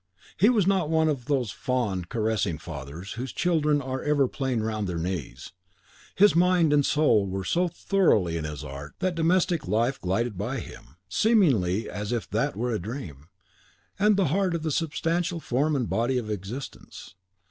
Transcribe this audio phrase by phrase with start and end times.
[0.35, 4.87] He was not one of those fond, caressing fathers whose children are ever playing round
[4.87, 5.51] their knees;
[6.15, 10.59] his mind and soul were so thoroughly in his art that domestic life glided by
[10.59, 13.27] him, seemingly as if THAT were a dream,
[13.99, 17.13] and the heart the substantial form and body of existence.